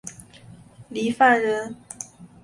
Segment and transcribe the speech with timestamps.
[0.89, 1.75] 郦范人。